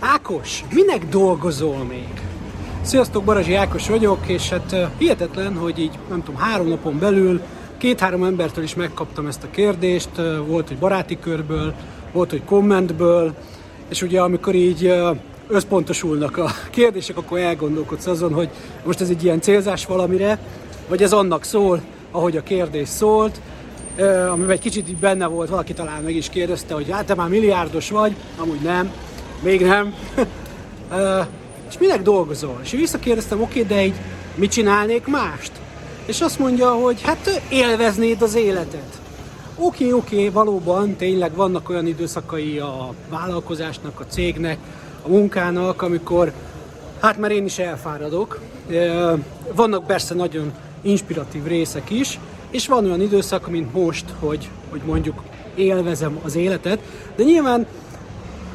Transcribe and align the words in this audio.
Ákos, 0.00 0.64
minek 0.72 1.06
dolgozol 1.08 1.84
még? 1.84 2.20
Sziasztok, 2.82 3.24
Barazsi 3.24 3.54
Ákos 3.54 3.88
vagyok, 3.88 4.18
és 4.26 4.48
hát 4.48 4.76
hihetetlen, 4.98 5.56
hogy 5.56 5.78
így 5.78 5.98
nem 6.08 6.22
tudom, 6.22 6.40
három 6.40 6.68
napon 6.68 6.98
belül 6.98 7.40
két-három 7.78 8.24
embertől 8.24 8.64
is 8.64 8.74
megkaptam 8.74 9.26
ezt 9.26 9.42
a 9.42 9.50
kérdést, 9.50 10.08
volt, 10.46 10.68
hogy 10.68 10.76
baráti 10.76 11.18
körből, 11.18 11.74
volt, 12.12 12.30
hogy 12.30 12.44
kommentből, 12.44 13.34
és 13.88 14.02
ugye 14.02 14.20
amikor 14.20 14.54
így 14.54 14.92
összpontosulnak 15.48 16.36
a 16.36 16.50
kérdések, 16.70 17.16
akkor 17.16 17.38
elgondolkodsz 17.38 18.06
azon, 18.06 18.32
hogy 18.32 18.48
most 18.84 19.00
ez 19.00 19.08
egy 19.08 19.24
ilyen 19.24 19.40
célzás 19.40 19.86
valamire, 19.86 20.38
vagy 20.88 21.02
ez 21.02 21.12
annak 21.12 21.44
szól, 21.44 21.80
ahogy 22.10 22.36
a 22.36 22.42
kérdés 22.42 22.88
szólt, 22.88 23.40
amiben 24.30 24.50
egy 24.50 24.60
kicsit 24.60 24.88
így 24.88 24.96
benne 24.96 25.26
volt, 25.26 25.48
valaki 25.48 25.72
talán 25.72 26.02
meg 26.02 26.14
is 26.14 26.28
kérdezte, 26.28 26.74
hogy 26.74 26.90
hát 26.90 27.06
te 27.06 27.14
már 27.14 27.28
milliárdos 27.28 27.90
vagy, 27.90 28.14
amúgy 28.36 28.60
nem, 28.60 28.92
még 29.42 29.60
nem. 29.60 29.94
és 31.68 31.78
minek 31.78 32.02
dolgozol? 32.02 32.60
És 32.62 32.70
visszakérdeztem, 32.70 33.40
oké, 33.40 33.62
okay, 33.62 33.76
de 33.76 33.84
így 33.84 33.94
mit 34.34 34.50
csinálnék 34.50 35.06
mást? 35.06 35.52
És 36.06 36.20
azt 36.20 36.38
mondja, 36.38 36.70
hogy 36.70 37.02
hát 37.02 37.42
élveznéd 37.48 38.22
az 38.22 38.34
életet. 38.34 39.00
Oké, 39.56 39.84
okay, 39.84 39.92
oké, 39.92 40.16
okay, 40.16 40.30
valóban 40.30 40.96
tényleg 40.96 41.34
vannak 41.34 41.68
olyan 41.68 41.86
időszakai 41.86 42.58
a 42.58 42.94
vállalkozásnak, 43.08 44.00
a 44.00 44.06
cégnek, 44.06 44.58
a 45.02 45.08
munkának, 45.08 45.82
amikor 45.82 46.32
hát 47.00 47.18
már 47.18 47.30
én 47.30 47.44
is 47.44 47.58
elfáradok. 47.58 48.40
Vannak 49.54 49.86
persze 49.86 50.14
nagyon 50.14 50.52
inspiratív 50.82 51.44
részek 51.44 51.90
is, 51.90 52.18
és 52.50 52.66
van 52.66 52.84
olyan 52.84 53.00
időszak, 53.00 53.50
mint 53.50 53.72
most, 53.72 54.04
hogy, 54.18 54.48
hogy 54.70 54.80
mondjuk 54.84 55.22
élvezem 55.54 56.18
az 56.22 56.36
életet, 56.36 56.78
de 57.16 57.22
nyilván 57.22 57.66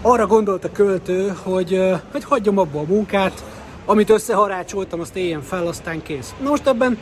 arra 0.08 0.27
gondolt 0.27 0.64
a 0.64 0.72
költő, 0.72 1.36
hogy, 1.44 1.82
hogy 2.12 2.23
hagyjam 2.23 2.58
abba 2.58 2.80
a 2.80 2.86
munkát, 2.88 3.44
amit 3.86 4.09
összeharácsoltam, 4.09 5.00
azt 5.00 5.16
éljen 5.16 5.41
fel, 5.41 5.68
aztán 5.68 6.02
kész. 6.02 6.34
Most 6.43 6.68
ebben 6.68 6.98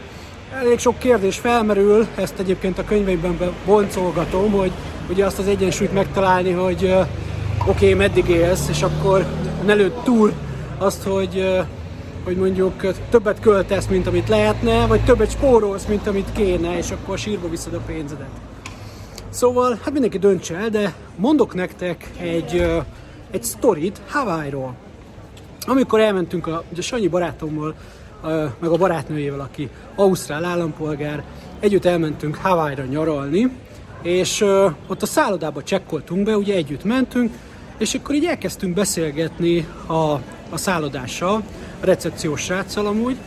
elég 0.59 0.80
sok 0.80 1.00
kérdés 1.00 1.38
felmerül, 1.38 2.08
ezt 2.16 2.39
egyébként 2.39 2.78
a 2.78 2.83
könyveimben 2.83 3.53
boncolgatom, 3.66 4.52
hogy 4.52 4.72
ugye 5.09 5.25
azt 5.25 5.39
az 5.39 5.47
egyensúlyt 5.47 5.94
megtalálni, 5.94 6.52
hogy 6.52 6.86
oké, 6.86 7.69
okay, 7.69 7.94
meddig 7.94 8.30
élsz, 8.30 8.69
és 8.69 8.81
akkor 8.81 9.25
ne 9.66 9.73
lőd 9.73 9.94
túl 10.03 10.33
azt, 10.78 11.03
hogy 11.03 11.63
hogy 12.23 12.38
mondjuk 12.38 12.85
többet 13.09 13.39
költesz, 13.39 13.88
mint 13.88 14.08
amit 14.08 14.30
lehetne, 14.30 14.85
vagy 14.85 15.03
többet 15.03 15.31
spórolsz, 15.31 15.85
mint 15.85 16.08
amit 16.08 16.31
kéne, 16.31 16.78
és 16.78 16.91
akkor 16.91 17.17
sírba 17.17 17.50
viszed 17.50 17.73
a 17.73 17.81
pénzedet. 17.85 18.53
Szóval, 19.34 19.80
hát 19.84 19.92
mindenki 19.94 20.17
döntse 20.17 20.56
el, 20.56 20.70
de 20.70 20.94
mondok 21.16 21.53
nektek 21.53 22.12
egy, 22.20 22.66
egy 23.31 23.44
sztorit 23.44 24.02
Hawaii-ról. 24.08 24.75
Amikor 25.66 26.00
elmentünk 26.00 26.48
a, 26.48 26.64
a 26.78 26.81
Sanyi 26.81 27.08
barátommal, 27.08 27.75
meg 28.59 28.70
a 28.70 28.78
barátnőjével, 28.78 29.40
aki 29.40 29.70
ausztrál 29.95 30.45
állampolgár, 30.45 31.23
együtt 31.59 31.86
elmentünk 31.86 32.36
Hawaii-ra 32.36 32.84
nyaralni, 32.84 33.52
és 34.02 34.42
ott 34.88 35.02
a 35.02 35.06
szállodába 35.06 35.64
csekkoltunk 35.64 36.23
be, 36.23 36.38
ugye 36.38 36.56
együtt 36.56 36.84
mentünk, 36.84 37.34
és 37.78 37.94
akkor 37.94 38.16
így 38.16 38.25
elkezdtünk 38.25 38.73
beszélgetni 38.73 39.68
a, 39.86 40.12
a 40.50 40.58
szállodással, 40.58 41.44
a 41.81 41.86
recepciós 41.86 42.42
sráccal 42.42 42.86
amúgy. 42.86 43.18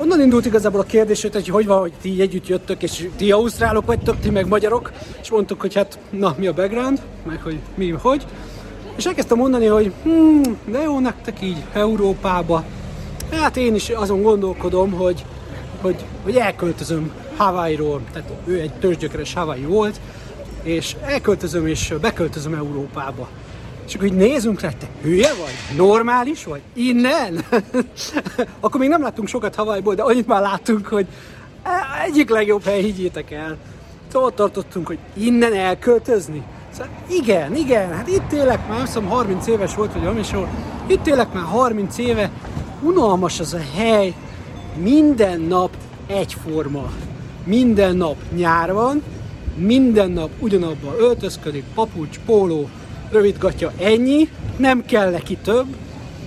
Onnan 0.00 0.20
indult 0.20 0.46
igazából 0.46 0.80
a 0.80 0.84
kérdés, 0.84 1.22
hogy 1.22 1.48
hogy 1.48 1.66
van, 1.66 1.80
hogy 1.80 1.92
ti 2.00 2.20
együtt 2.20 2.46
jöttök, 2.46 2.82
és 2.82 3.08
ti 3.16 3.32
ausztrálok 3.32 3.86
vagytok, 3.86 4.20
ti 4.20 4.30
meg 4.30 4.48
magyarok, 4.48 4.92
és 5.20 5.30
mondtuk, 5.30 5.60
hogy 5.60 5.74
hát 5.74 5.98
na, 6.10 6.34
mi 6.38 6.46
a 6.46 6.52
background, 6.52 7.00
meg 7.26 7.42
hogy 7.42 7.58
mi, 7.74 7.90
hogy. 7.90 8.26
És 8.96 9.06
elkezdtem 9.06 9.38
mondani, 9.38 9.66
hogy 9.66 9.92
hmm, 10.02 10.58
de 10.64 10.82
jó 10.82 10.98
nektek 10.98 11.42
így 11.42 11.56
Európába. 11.72 12.64
Hát 13.30 13.56
én 13.56 13.74
is 13.74 13.88
azon 13.88 14.22
gondolkodom, 14.22 14.92
hogy, 14.92 15.24
hogy, 15.80 16.04
hogy 16.22 16.36
elköltözöm 16.36 17.12
Hawaii-ról, 17.36 18.00
tehát 18.12 18.30
ő 18.44 18.60
egy 18.60 18.72
törzsgyökeres 18.72 19.34
Hawaii 19.34 19.64
volt, 19.64 20.00
és 20.62 20.96
elköltözöm 21.04 21.66
és 21.66 21.94
beköltözöm 22.00 22.54
Európába. 22.54 23.28
És 23.90 23.96
akkor 23.96 24.08
így 24.08 24.16
nézünk 24.16 24.60
rá, 24.60 24.68
te 24.68 24.86
hülye 25.02 25.28
vagy? 25.28 25.76
Normális 25.76 26.44
vagy? 26.44 26.60
Innen? 26.74 27.44
akkor 28.60 28.80
még 28.80 28.88
nem 28.88 29.02
láttunk 29.02 29.28
sokat 29.28 29.54
Havajból, 29.54 29.94
de 29.94 30.02
annyit 30.02 30.26
már 30.26 30.40
láttunk, 30.40 30.86
hogy 30.86 31.06
egyik 32.06 32.30
legjobb 32.30 32.64
hely, 32.64 32.82
higgyétek 32.82 33.30
el. 33.30 33.56
Szóval 34.12 34.28
ott 34.28 34.34
tartottunk, 34.34 34.86
hogy 34.86 34.98
innen 35.12 35.54
elköltözni. 35.54 36.42
Szóval 36.70 36.88
igen, 37.08 37.56
igen, 37.56 37.92
hát 37.92 38.08
itt 38.08 38.32
élek 38.32 38.68
már, 38.68 38.80
azt 38.80 38.98
30 39.08 39.46
éves 39.46 39.74
volt, 39.74 39.92
vagy 39.92 40.02
valami 40.02 40.22
sor. 40.22 40.48
Itt 40.86 41.06
élek 41.06 41.32
már 41.32 41.44
30 41.44 41.98
éve, 41.98 42.30
unalmas 42.82 43.40
az 43.40 43.54
a 43.54 43.60
hely, 43.76 44.14
minden 44.76 45.40
nap 45.40 45.76
egyforma. 46.06 46.90
Minden 47.44 47.96
nap 47.96 48.16
nyár 48.36 48.72
van, 48.72 49.02
minden 49.56 50.10
nap 50.10 50.30
ugyanabban 50.38 50.94
öltözködik, 50.98 51.64
papucs, 51.74 52.18
póló, 52.26 52.68
rövidgatja, 53.10 53.72
ennyi, 53.78 54.28
nem 54.56 54.84
kell 54.84 55.10
neki 55.10 55.36
több, 55.36 55.66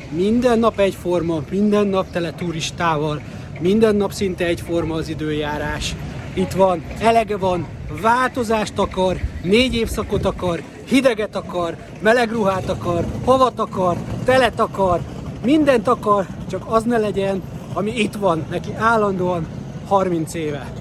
minden 0.09 0.59
nap 0.59 0.79
egyforma, 0.79 1.41
minden 1.49 1.87
nap 1.87 2.11
tele 2.11 2.31
turistával, 2.31 3.21
minden 3.59 3.95
nap 3.95 4.11
szinte 4.11 4.45
egyforma 4.45 4.93
az 4.95 5.09
időjárás. 5.09 5.95
Itt 6.33 6.51
van, 6.51 6.83
elege 6.99 7.37
van, 7.37 7.67
változást 8.01 8.77
akar, 8.77 9.17
négy 9.43 9.75
évszakot 9.75 10.25
akar, 10.25 10.61
hideget 10.87 11.35
akar, 11.35 11.77
meleg 12.01 12.31
ruhát 12.31 12.69
akar, 12.69 13.05
havat 13.25 13.59
akar, 13.59 13.97
telet 14.25 14.59
akar, 14.59 14.99
mindent 15.43 15.87
akar, 15.87 16.25
csak 16.49 16.63
az 16.67 16.83
ne 16.83 16.97
legyen, 16.97 17.41
ami 17.73 17.99
itt 17.99 18.15
van 18.15 18.45
neki 18.49 18.73
állandóan 18.77 19.47
30 19.87 20.33
éve. 20.33 20.71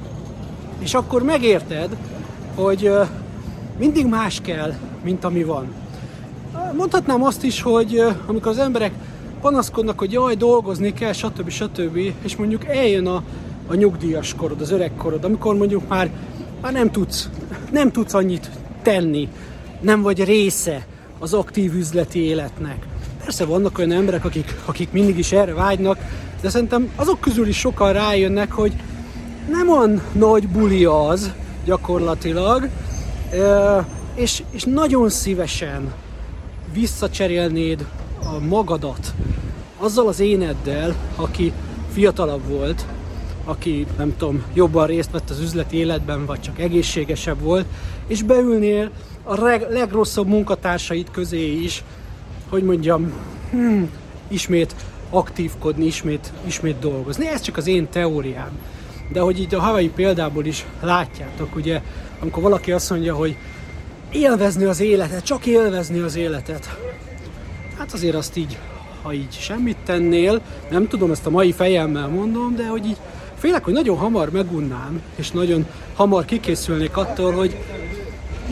És 0.79 0.95
akkor 0.95 1.23
megérted, 1.23 1.97
hogy 2.55 2.91
mindig 3.79 4.07
más 4.07 4.41
kell, 4.43 4.73
mint 5.03 5.25
ami 5.25 5.45
van. 5.45 5.67
Mondhatnám 6.77 7.23
azt 7.23 7.45
is, 7.45 7.63
hogy 7.63 8.03
amikor 8.27 8.51
az 8.51 8.59
emberek 8.59 8.93
panaszkodnak, 9.41 9.99
hogy 9.99 10.13
jaj, 10.13 10.35
dolgozni 10.35 10.93
kell, 10.93 11.13
stb. 11.13 11.49
stb. 11.51 11.99
és 12.23 12.37
mondjuk 12.37 12.65
eljön 12.65 13.07
a, 13.07 13.23
a 13.67 13.75
nyugdíjas 13.75 14.35
korod, 14.35 14.61
az 14.61 14.71
öreg 14.71 14.93
korod, 14.97 15.25
amikor 15.25 15.57
mondjuk 15.57 15.89
már, 15.89 16.11
már 16.61 16.73
nem 16.73 16.91
tudsz, 16.91 17.29
nem 17.71 17.93
tudsz 17.93 18.15
annyit 18.15 18.51
tenni, 18.83 19.29
nem 19.81 20.03
vagy 20.03 20.25
része 20.25 20.87
az 21.19 21.35
aktív 21.35 21.75
üzleti 21.75 22.19
életnek. 22.19 22.87
Persze 23.25 23.45
vannak 23.45 23.79
olyan 23.79 23.93
emberek, 23.93 24.25
akik, 24.25 24.55
akik 24.65 24.93
mindig 24.93 25.19
is 25.19 25.33
erre 25.33 25.55
vágynak, 25.55 25.99
de 26.41 26.49
szerintem 26.49 26.93
azok 26.97 27.21
közül 27.21 27.49
is 27.49 27.59
sokan 27.59 27.93
rájönnek, 27.93 28.53
hogy 28.53 28.73
nem 29.51 29.69
olyan 29.69 30.03
nagy 30.12 30.49
buli 30.49 30.85
az 30.85 31.33
gyakorlatilag, 31.65 32.69
és, 34.15 34.43
és 34.51 34.65
nagyon 34.65 35.09
szívesen 35.09 35.93
visszacserélnéd 36.72 37.87
a 38.25 38.38
magadat 38.38 39.12
azzal 39.78 40.09
az 40.09 40.21
éneddel, 40.21 40.94
aki 41.16 41.53
fiatalabb 41.93 42.49
volt, 42.49 42.87
aki 43.44 43.87
nem 43.97 44.16
tudom, 44.16 44.44
jobban 44.55 44.87
részt 44.87 45.11
vett 45.11 45.31
az 45.31 45.41
üzleti 45.41 45.77
életben, 45.77 46.27
vagy 46.27 46.41
csak 46.41 46.59
egészségesebb 46.59 47.41
volt, 47.41 47.66
és 48.06 48.22
beülnél 48.22 48.91
a 49.22 49.34
reg- 49.34 49.71
legrosszabb 49.71 50.27
munkatársaid 50.27 51.11
közé 51.11 51.53
is, 51.53 51.84
hogy 52.49 52.62
mondjam, 52.62 53.12
hmm, 53.50 53.91
ismét 54.28 54.75
aktívkodni, 55.11 55.84
ismét, 55.84 56.32
ismét 56.47 56.78
dolgozni. 56.78 57.28
Ez 57.28 57.41
csak 57.41 57.56
az 57.56 57.66
én 57.66 57.88
teóriám. 57.91 58.59
De 59.12 59.21
hogy 59.21 59.41
így 59.41 59.55
a 59.55 59.61
Hawaii 59.61 59.88
példából 59.88 60.44
is 60.44 60.66
látjátok, 60.81 61.56
ugye, 61.56 61.82
amikor 62.21 62.43
valaki 62.43 62.72
azt 62.72 62.91
mondja, 62.91 63.15
hogy 63.15 63.37
élvezni 64.12 64.65
az 64.65 64.81
életet, 64.81 65.25
csak 65.25 65.47
élvezni 65.47 65.99
az 65.99 66.17
életet. 66.17 66.77
Hát 67.78 67.93
azért 67.93 68.15
azt 68.15 68.37
így, 68.37 68.59
ha 69.03 69.12
így 69.12 69.38
semmit 69.41 69.76
tennél, 69.85 70.41
nem 70.70 70.88
tudom, 70.88 71.11
ezt 71.11 71.26
a 71.26 71.31
mai 71.31 71.53
fejemmel 71.53 72.09
mondom, 72.09 72.56
de 72.56 72.67
hogy 72.67 72.87
így 72.87 72.97
félek, 73.38 73.64
hogy 73.64 73.73
nagyon 73.73 73.97
hamar 73.97 74.31
megunnám, 74.31 75.03
és 75.17 75.31
nagyon 75.31 75.67
hamar 75.94 76.25
kikészülnék 76.25 76.97
attól, 76.97 77.32
hogy 77.32 77.56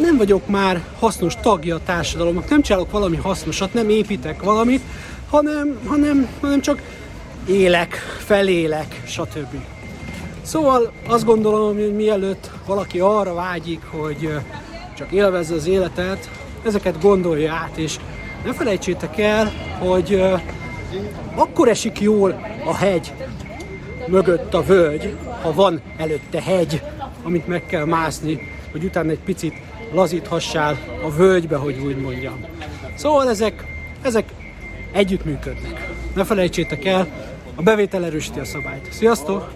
nem 0.01 0.17
vagyok 0.17 0.47
már 0.47 0.85
hasznos 0.99 1.35
tagja 1.41 1.75
a 1.75 1.81
társadalomnak, 1.85 2.49
nem 2.49 2.63
csinálok 2.63 2.91
valami 2.91 3.17
hasznosat, 3.17 3.75
nem 3.75 3.89
építek 3.89 4.43
valamit, 4.43 4.83
hanem, 5.31 5.79
hanem, 5.87 6.29
hanem 6.41 6.61
csak 6.61 6.83
élek, 7.47 7.95
felélek, 8.19 9.03
stb. 9.07 9.55
Szóval 10.43 10.93
azt 11.07 11.25
gondolom, 11.25 11.75
hogy 11.75 11.95
mielőtt 11.95 12.51
valaki 12.67 13.01
arra 13.01 13.35
vágyik, 13.35 13.81
hogy 13.91 14.31
csak 15.01 15.13
élvezze 15.13 15.55
az 15.55 15.67
életet, 15.67 16.31
ezeket 16.65 17.01
gondolja 17.01 17.53
át, 17.53 17.77
és 17.77 17.97
ne 18.45 18.53
felejtsétek 18.53 19.19
el, 19.19 19.53
hogy 19.79 20.23
akkor 21.35 21.69
esik 21.69 22.01
jól 22.01 22.41
a 22.65 22.75
hegy 22.75 23.13
mögött 24.07 24.55
a 24.55 24.63
völgy, 24.63 25.17
ha 25.43 25.53
van 25.53 25.81
előtte 25.97 26.43
hegy, 26.43 26.83
amit 27.23 27.47
meg 27.47 27.67
kell 27.67 27.85
mászni, 27.85 28.41
hogy 28.73 28.85
utána 28.85 29.11
egy 29.11 29.21
picit 29.25 29.55
lazíthassál 29.93 30.79
a 31.05 31.11
völgybe, 31.11 31.57
hogy 31.57 31.79
úgy 31.85 31.97
mondjam. 31.97 32.45
Szóval 32.95 33.29
ezek, 33.29 33.65
ezek 34.03 34.33
együttműködnek. 34.93 35.91
Ne 36.15 36.25
felejtsétek 36.25 36.85
el, 36.85 37.07
a 37.55 37.63
bevétel 37.63 38.05
erősíti 38.05 38.39
a 38.39 38.45
szabályt. 38.45 38.93
Sziasztok! 38.93 39.53